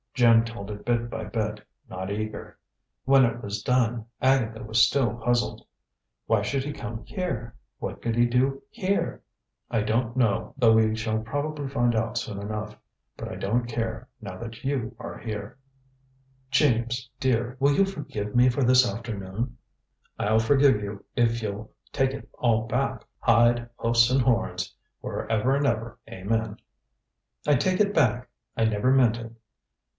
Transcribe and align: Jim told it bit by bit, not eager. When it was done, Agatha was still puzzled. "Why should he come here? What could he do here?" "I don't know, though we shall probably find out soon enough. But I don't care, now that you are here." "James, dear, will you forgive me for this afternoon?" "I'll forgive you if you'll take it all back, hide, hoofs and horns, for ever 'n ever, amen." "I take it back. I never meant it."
Jim 0.15 0.43
told 0.45 0.69
it 0.69 0.83
bit 0.85 1.09
by 1.09 1.23
bit, 1.23 1.61
not 1.89 2.11
eager. 2.11 2.57
When 3.05 3.23
it 3.23 3.41
was 3.43 3.63
done, 3.63 4.05
Agatha 4.21 4.63
was 4.63 4.85
still 4.85 5.15
puzzled. 5.15 5.65
"Why 6.25 6.41
should 6.41 6.63
he 6.63 6.73
come 6.73 7.03
here? 7.05 7.55
What 7.77 8.01
could 8.01 8.15
he 8.15 8.25
do 8.25 8.61
here?" 8.69 9.23
"I 9.69 9.81
don't 9.81 10.15
know, 10.17 10.53
though 10.57 10.73
we 10.73 10.95
shall 10.95 11.19
probably 11.21 11.67
find 11.69 11.95
out 11.95 12.17
soon 12.17 12.39
enough. 12.41 12.75
But 13.15 13.29
I 13.29 13.35
don't 13.35 13.65
care, 13.67 14.07
now 14.19 14.37
that 14.39 14.63
you 14.63 14.95
are 14.99 15.17
here." 15.17 15.57
"James, 16.51 17.09
dear, 17.19 17.55
will 17.59 17.73
you 17.75 17.85
forgive 17.85 18.35
me 18.35 18.49
for 18.49 18.63
this 18.63 18.91
afternoon?" 18.91 19.57
"I'll 20.19 20.39
forgive 20.39 20.81
you 20.81 21.03
if 21.15 21.41
you'll 21.41 21.71
take 21.91 22.11
it 22.11 22.27
all 22.33 22.67
back, 22.67 23.05
hide, 23.19 23.69
hoofs 23.77 24.09
and 24.11 24.21
horns, 24.21 24.73
for 24.99 25.31
ever 25.31 25.55
'n 25.55 25.65
ever, 25.65 25.99
amen." 26.09 26.57
"I 27.47 27.55
take 27.55 27.79
it 27.79 27.93
back. 27.93 28.29
I 28.57 28.65
never 28.65 28.91
meant 28.91 29.17
it." 29.17 29.31